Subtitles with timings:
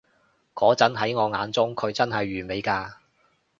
[0.55, 2.91] 嗰陣喺我眼中，佢真係完美㗎